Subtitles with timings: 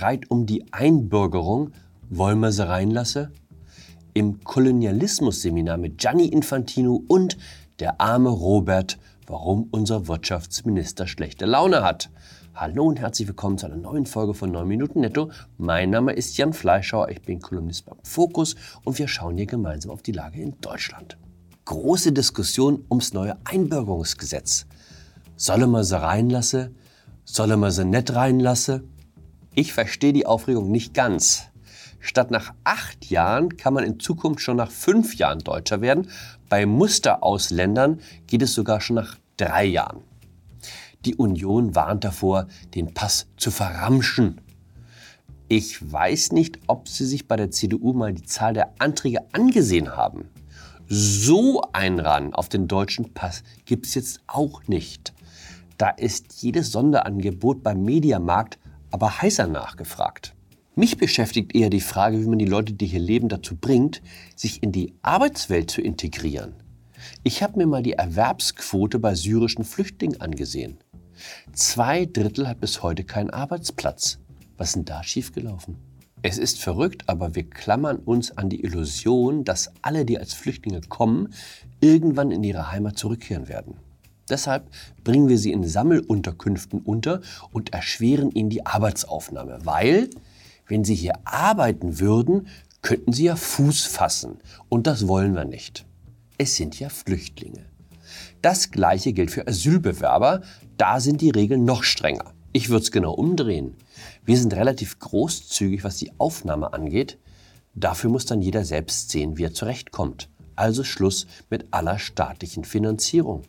[0.00, 1.72] Streit um die Einbürgerung,
[2.08, 3.34] wollen wir sie reinlassen?
[4.14, 7.36] Im Kolonialismus-Seminar mit Gianni Infantino und
[7.80, 12.08] der arme Robert, warum unser Wirtschaftsminister schlechte Laune hat.
[12.54, 15.32] Hallo und herzlich willkommen zu einer neuen Folge von 9 Minuten Netto.
[15.58, 19.90] Mein Name ist Jan Fleischauer, ich bin Kolumnist beim Fokus und wir schauen hier gemeinsam
[19.90, 21.18] auf die Lage in Deutschland.
[21.66, 24.64] Große Diskussion ums neue Einbürgerungsgesetz.
[25.36, 26.74] Solle man sie reinlassen?
[27.26, 28.94] Solle man sie nicht reinlassen?
[29.54, 31.48] Ich verstehe die Aufregung nicht ganz.
[31.98, 36.08] Statt nach acht Jahren kann man in Zukunft schon nach fünf Jahren Deutscher werden.
[36.48, 40.02] Bei Musterausländern geht es sogar schon nach drei Jahren.
[41.04, 44.40] Die Union warnt davor, den Pass zu verramschen.
[45.48, 49.96] Ich weiß nicht, ob Sie sich bei der CDU mal die Zahl der Anträge angesehen
[49.96, 50.28] haben.
[50.86, 55.12] So ein Ran auf den deutschen Pass gibt es jetzt auch nicht.
[55.76, 58.59] Da ist jedes Sonderangebot beim Mediamarkt
[58.90, 60.34] aber heißer nachgefragt.
[60.74, 64.02] Mich beschäftigt eher die Frage, wie man die Leute, die hier leben, dazu bringt,
[64.36, 66.54] sich in die Arbeitswelt zu integrieren.
[67.22, 70.78] Ich habe mir mal die Erwerbsquote bei syrischen Flüchtlingen angesehen.
[71.52, 74.18] Zwei Drittel hat bis heute keinen Arbeitsplatz.
[74.56, 75.76] Was ist denn da schiefgelaufen?
[76.22, 80.82] Es ist verrückt, aber wir klammern uns an die Illusion, dass alle, die als Flüchtlinge
[80.82, 81.32] kommen,
[81.80, 83.76] irgendwann in ihre Heimat zurückkehren werden.
[84.30, 84.70] Deshalb
[85.04, 87.20] bringen wir sie in Sammelunterkünften unter
[87.52, 90.08] und erschweren ihnen die Arbeitsaufnahme, weil
[90.70, 92.46] wenn Sie hier arbeiten würden,
[92.80, 94.38] könnten Sie ja Fuß fassen.
[94.68, 95.84] Und das wollen wir nicht.
[96.38, 97.66] Es sind ja Flüchtlinge.
[98.40, 100.42] Das Gleiche gilt für Asylbewerber.
[100.76, 102.32] Da sind die Regeln noch strenger.
[102.52, 103.74] Ich würde es genau umdrehen.
[104.24, 107.18] Wir sind relativ großzügig, was die Aufnahme angeht.
[107.74, 110.28] Dafür muss dann jeder selbst sehen, wie er zurechtkommt.
[110.54, 113.42] Also Schluss mit aller staatlichen Finanzierung.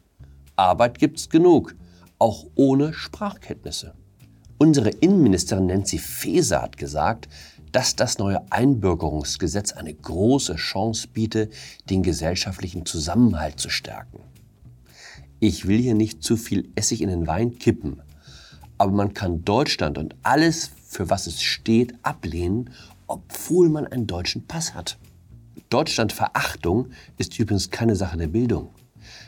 [0.55, 1.75] Arbeit gibt's genug,
[2.19, 3.93] auch ohne Sprachkenntnisse.
[4.57, 7.27] Unsere Innenministerin Nancy Faeser hat gesagt,
[7.71, 11.49] dass das neue Einbürgerungsgesetz eine große Chance biete,
[11.89, 14.19] den gesellschaftlichen Zusammenhalt zu stärken.
[15.39, 18.01] Ich will hier nicht zu viel Essig in den Wein kippen,
[18.77, 22.69] aber man kann Deutschland und alles, für was es steht, ablehnen,
[23.07, 24.97] obwohl man einen deutschen Pass hat.
[25.69, 28.69] Deutschlandverachtung ist übrigens keine Sache der Bildung.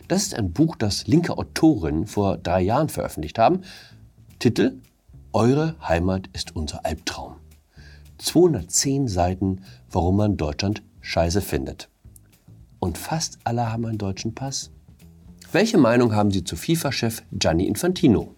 [0.07, 3.61] Das ist ein Buch, das linke Autorinnen vor drei Jahren veröffentlicht haben.
[4.39, 4.79] Titel
[5.31, 7.37] eure Heimat ist unser Albtraum.
[8.19, 11.89] 210 Seiten, warum man Deutschland scheiße findet.
[12.79, 14.69] Und fast alle haben einen deutschen Pass.
[15.51, 18.35] Welche Meinung haben Sie zu FIFA-Chef Gianni Infantino?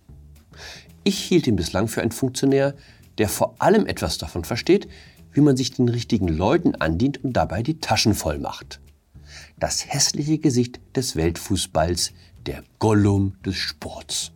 [1.03, 2.75] Ich hielt ihn bislang für einen Funktionär,
[3.17, 4.87] der vor allem etwas davon versteht,
[5.33, 8.79] wie man sich den richtigen Leuten andient und dabei die Taschen voll macht.
[9.59, 12.11] Das hässliche Gesicht des Weltfußballs,
[12.45, 14.31] der Gollum des Sports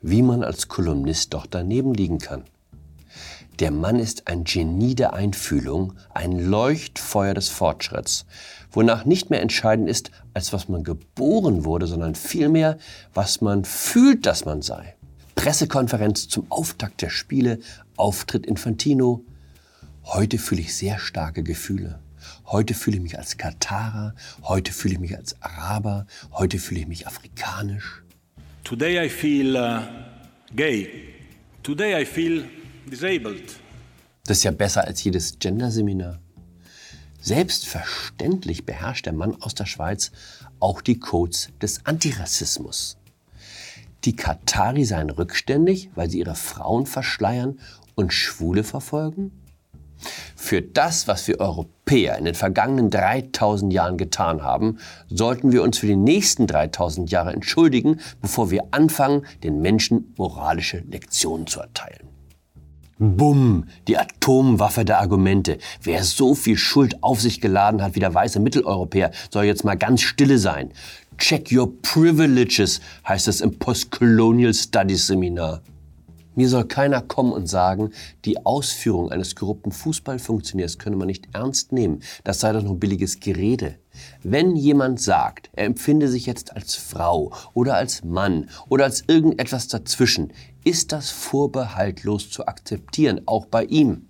[0.00, 2.44] wie man als Kolumnist doch daneben liegen kann.
[3.58, 8.24] Der Mann ist ein Genie der Einfühlung, ein Leuchtfeuer des Fortschritts,
[8.70, 12.78] wonach nicht mehr entscheidend ist, als was man geboren wurde, sondern vielmehr,
[13.14, 14.94] was man fühlt, dass man sei.
[15.34, 17.58] Pressekonferenz zum Auftakt der Spiele,
[17.96, 19.24] Auftritt Infantino.
[20.04, 21.98] Heute fühle ich sehr starke Gefühle.
[22.46, 26.86] Heute fühle ich mich als Katarer, heute fühle ich mich als Araber, heute fühle ich
[26.86, 28.02] mich afrikanisch.
[28.64, 29.80] Today I feel uh,
[30.54, 30.88] gay.
[31.62, 32.44] Today I feel
[32.90, 33.56] disabled.
[34.24, 36.18] Das ist ja besser als jedes Genderseminar.
[37.20, 40.12] Selbstverständlich beherrscht der Mann aus der Schweiz
[40.60, 42.98] auch die Codes des Antirassismus.
[44.04, 47.58] Die Katari seien rückständig, weil sie ihre Frauen verschleiern
[47.96, 49.32] und Schwule verfolgen?
[50.48, 55.76] Für das, was wir Europäer in den vergangenen 3000 Jahren getan haben, sollten wir uns
[55.76, 62.08] für die nächsten 3000 Jahre entschuldigen, bevor wir anfangen, den Menschen moralische Lektionen zu erteilen.
[62.98, 65.58] Bumm, die Atomwaffe der Argumente.
[65.82, 69.76] Wer so viel Schuld auf sich geladen hat wie der weiße Mitteleuropäer, soll jetzt mal
[69.76, 70.72] ganz stille sein.
[71.18, 75.60] Check your privileges, heißt es im Postcolonial Studies Seminar.
[76.38, 77.90] Mir soll keiner kommen und sagen,
[78.24, 81.98] die Ausführung eines korrupten Fußballfunktionärs könne man nicht ernst nehmen.
[82.22, 83.74] Das sei doch nur billiges Gerede.
[84.22, 89.66] Wenn jemand sagt, er empfinde sich jetzt als Frau oder als Mann oder als irgendetwas
[89.66, 90.32] dazwischen,
[90.62, 94.06] ist das vorbehaltlos zu akzeptieren, auch bei ihm.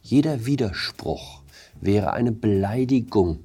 [0.00, 1.42] Jeder Widerspruch
[1.82, 3.40] wäre eine Beleidigung.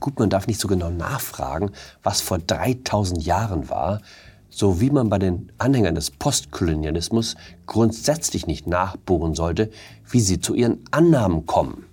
[0.00, 1.70] Gut, man darf nicht so genau nachfragen,
[2.02, 4.00] was vor 3000 Jahren war,
[4.48, 9.70] so wie man bei den Anhängern des Postkolonialismus grundsätzlich nicht nachbohren sollte,
[10.08, 11.84] wie sie zu ihren Annahmen kommen.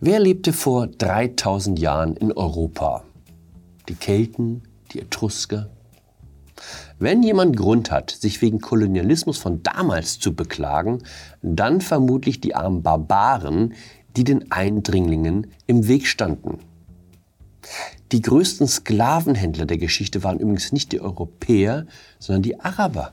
[0.00, 3.04] Wer lebte vor 3000 Jahren in Europa?
[3.88, 4.62] Die Kelten,
[4.92, 5.70] die Etrusker?
[6.98, 11.02] Wenn jemand Grund hat, sich wegen Kolonialismus von damals zu beklagen,
[11.42, 13.74] dann vermutlich die armen Barbaren,
[14.16, 16.58] die den Eindringlingen im Weg standen.
[18.12, 21.86] Die größten Sklavenhändler der Geschichte waren übrigens nicht die Europäer,
[22.18, 23.12] sondern die Araber.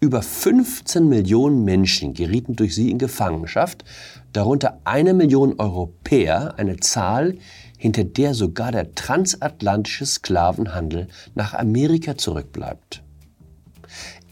[0.00, 3.84] Über 15 Millionen Menschen gerieten durch sie in Gefangenschaft,
[4.32, 7.38] darunter eine Million Europäer, eine Zahl,
[7.78, 13.02] hinter der sogar der transatlantische Sklavenhandel nach Amerika zurückbleibt.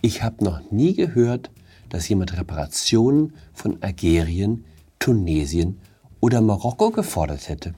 [0.03, 1.51] Ich habe noch nie gehört,
[1.89, 4.65] dass jemand Reparationen von Algerien,
[4.99, 5.81] Tunesien
[6.21, 7.75] oder Marokko gefordert hätte.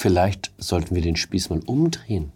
[0.00, 2.30] Vielleicht sollten wir den Spieß mal umdrehen.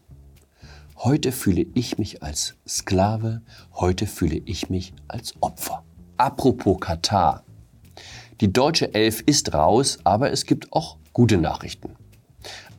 [0.97, 3.43] Heute fühle ich mich als Sklave,
[3.75, 5.85] heute fühle ich mich als Opfer.
[6.17, 7.45] Apropos Katar.
[8.41, 11.91] Die deutsche Elf ist raus, aber es gibt auch gute Nachrichten.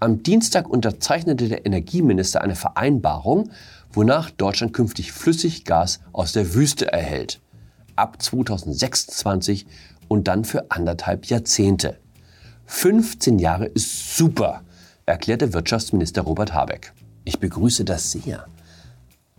[0.01, 3.51] Am Dienstag unterzeichnete der Energieminister eine Vereinbarung,
[3.94, 7.39] wonach Deutschland künftig Flüssiggas aus der Wüste erhält.
[7.95, 9.65] Ab 2026
[10.09, 12.01] und dann für anderthalb Jahrzehnte.
[12.65, 14.62] 15 Jahre ist super
[15.05, 16.94] erklärte Wirtschaftsminister Robert Habeck.
[17.25, 18.45] Ich begrüße das sehr.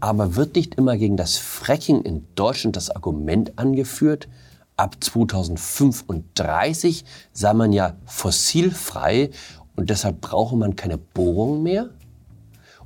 [0.00, 4.28] Aber wird nicht immer gegen das Fracking in Deutschland das Argument angeführt,
[4.76, 9.30] ab 2035 sei man ja fossilfrei
[9.76, 11.90] und deshalb brauche man keine Bohrung mehr?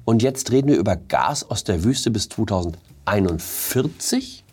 [0.04, 4.44] Und jetzt reden wir über Gas aus der Wüste bis 2041?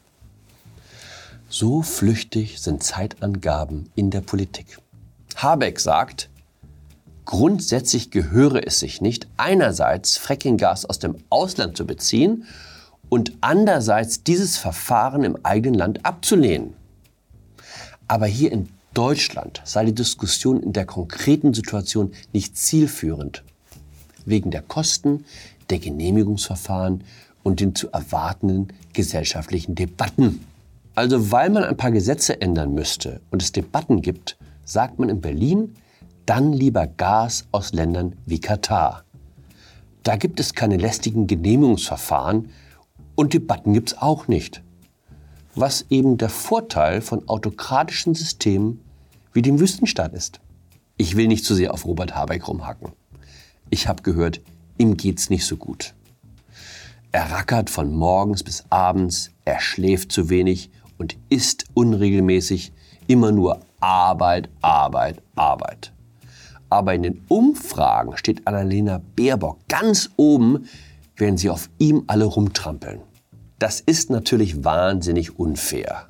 [1.47, 4.79] So flüchtig sind Zeitangaben in der Politik.
[5.35, 6.29] Habeck sagt,
[7.25, 12.45] Grundsätzlich gehöre es sich nicht, einerseits Frackinggas aus dem Ausland zu beziehen
[13.09, 16.73] und andererseits dieses Verfahren im eigenen Land abzulehnen.
[18.07, 23.43] Aber hier in Deutschland sei die Diskussion in der konkreten Situation nicht zielführend.
[24.25, 25.25] Wegen der Kosten,
[25.69, 27.03] der Genehmigungsverfahren
[27.43, 30.45] und den zu erwartenden gesellschaftlichen Debatten.
[30.93, 35.21] Also weil man ein paar Gesetze ändern müsste und es Debatten gibt, sagt man in
[35.21, 35.75] Berlin,
[36.25, 39.03] dann lieber Gas aus Ländern wie Katar.
[40.03, 42.49] Da gibt es keine lästigen Genehmigungsverfahren
[43.15, 44.61] und Debatten gibt es auch nicht.
[45.55, 48.81] Was eben der Vorteil von autokratischen Systemen
[49.33, 50.39] wie dem Wüstenstaat ist.
[50.97, 52.91] Ich will nicht zu sehr auf Robert Habeck rumhacken.
[53.69, 54.41] Ich habe gehört,
[54.77, 55.93] ihm geht's nicht so gut.
[57.11, 62.73] Er rackert von morgens bis abends, er schläft zu wenig und isst unregelmäßig,
[63.07, 65.94] immer nur Arbeit, Arbeit, Arbeit.
[66.69, 70.67] Aber in den Umfragen steht Annalena Baerbock ganz oben,
[71.15, 73.01] während sie auf ihm alle rumtrampeln.
[73.59, 76.09] Das ist natürlich wahnsinnig unfair.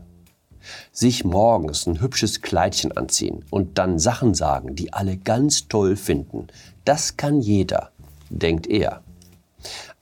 [0.91, 6.47] Sich morgens ein hübsches Kleidchen anziehen und dann Sachen sagen, die alle ganz toll finden,
[6.85, 7.91] das kann jeder,
[8.29, 9.01] denkt er.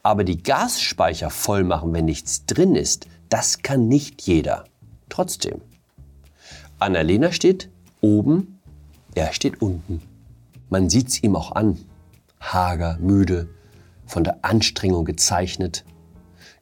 [0.02, 4.64] Aber die Gasspeicher voll machen, wenn nichts drin ist, das kann nicht jeder.
[5.08, 5.60] Trotzdem.
[6.78, 7.70] Annalena steht
[8.00, 8.60] oben,
[9.14, 10.02] er steht unten.
[10.74, 11.78] Man sieht's ihm auch an.
[12.40, 13.48] Hager, müde,
[14.06, 15.84] von der Anstrengung gezeichnet.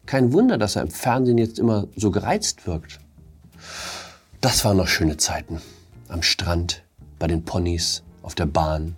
[0.04, 3.00] Kein Wunder, dass er im Fernsehen jetzt immer so gereizt wirkt.
[4.42, 5.62] Das waren noch schöne Zeiten.
[6.08, 6.82] Am Strand,
[7.18, 8.96] bei den Ponys, auf der Bahn.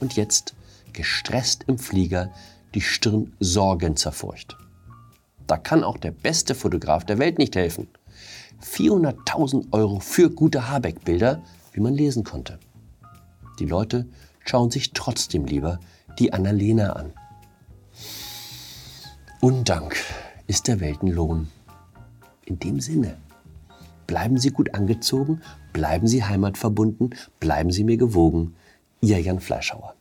[0.00, 0.56] Und jetzt,
[0.92, 2.32] gestresst im Flieger,
[2.74, 4.56] die Stirn sorgend zerfurcht.
[5.46, 7.86] Da kann auch der beste Fotograf der Welt nicht helfen.
[8.64, 11.40] 400.000 Euro für gute Habeck-Bilder,
[11.72, 12.58] wie man lesen konnte.
[13.60, 14.08] Die Leute
[14.44, 15.80] schauen sich trotzdem lieber
[16.18, 17.12] die Annalena an.
[19.40, 19.96] Undank
[20.46, 21.48] ist der Weltenlohn.
[22.44, 23.16] In dem Sinne,
[24.06, 25.40] bleiben Sie gut angezogen,
[25.72, 28.54] bleiben Sie heimatverbunden, bleiben Sie mir gewogen.
[29.00, 29.94] Ihr Jan Fleischhauer.